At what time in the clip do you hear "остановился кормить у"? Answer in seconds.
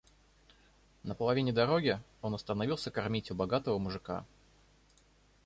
2.33-3.35